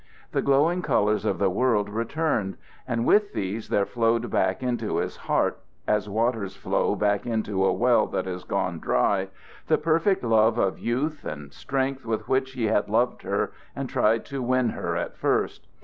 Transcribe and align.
The 0.31 0.41
glowing 0.41 0.81
colors 0.81 1.25
of 1.25 1.37
the 1.37 1.51
world 1.51 1.87
returned; 1.87 2.57
and 2.87 3.05
with 3.05 3.33
these 3.33 3.69
there 3.69 3.85
flowed 3.85 4.31
back 4.31 4.63
into 4.63 4.97
his 4.97 5.15
heart, 5.15 5.59
as 5.87 6.09
waters 6.09 6.55
flow 6.55 6.95
back 6.95 7.27
into 7.27 7.63
a 7.63 7.71
well 7.71 8.07
that 8.07 8.25
has 8.25 8.43
gone 8.43 8.79
dry, 8.79 9.29
the 9.67 9.77
perfect 9.77 10.23
love 10.23 10.57
of 10.57 10.79
youth 10.79 11.23
and 11.23 11.53
strength 11.53 12.03
with 12.03 12.27
which 12.27 12.53
he 12.53 12.65
had 12.65 12.89
loved 12.89 13.21
her 13.21 13.51
and 13.75 13.89
tried 13.89 14.25
to 14.25 14.41
win 14.41 14.69
her 14.69 14.95
at 14.95 15.15
first. 15.17 15.67